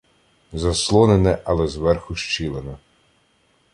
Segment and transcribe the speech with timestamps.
[0.53, 2.77] Заслонене, але зверху щілина.